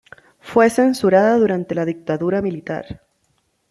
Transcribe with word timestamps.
Fue 0.39 0.71
censurada 0.71 1.37
durante 1.37 1.75
la 1.75 1.85
dictadura 1.85 2.41
militar. 2.41 3.03